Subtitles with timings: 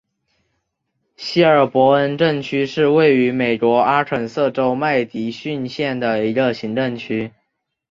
[1.15, 7.31] 希尔伯恩镇区是位于美国阿肯色州麦迪逊县的一个行政镇区。